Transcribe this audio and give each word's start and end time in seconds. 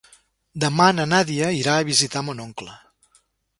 Demà 0.63 0.87
na 0.99 1.05
Nàdia 1.11 1.51
irà 1.59 1.77
a 1.79 1.85
visitar 1.91 2.25
mon 2.31 2.43
oncle. 2.49 2.77